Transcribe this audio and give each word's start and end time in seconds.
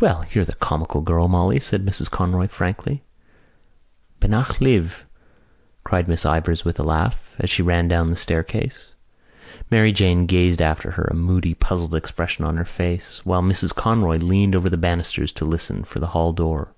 "Well, 0.00 0.24
you're 0.32 0.46
the 0.46 0.54
comical 0.54 1.02
girl, 1.02 1.28
Molly," 1.28 1.60
said 1.60 1.84
Mrs 1.84 2.10
Conroy 2.10 2.46
frankly. 2.48 3.04
"Beannacht 4.18 4.62
libh," 4.62 5.02
cried 5.84 6.08
Miss 6.08 6.24
Ivors, 6.24 6.64
with 6.64 6.80
a 6.80 6.82
laugh, 6.82 7.36
as 7.38 7.50
she 7.50 7.60
ran 7.60 7.86
down 7.86 8.08
the 8.08 8.16
staircase. 8.16 8.92
Mary 9.70 9.92
Jane 9.92 10.24
gazed 10.24 10.62
after 10.62 10.92
her, 10.92 11.04
a 11.10 11.14
moody 11.14 11.52
puzzled 11.52 11.94
expression 11.94 12.46
on 12.46 12.56
her 12.56 12.64
face, 12.64 13.20
while 13.26 13.42
Mrs 13.42 13.74
Conroy 13.74 14.16
leaned 14.16 14.56
over 14.56 14.70
the 14.70 14.78
banisters 14.78 15.32
to 15.32 15.44
listen 15.44 15.84
for 15.84 15.98
the 15.98 16.06
hall 16.16 16.32
door. 16.32 16.72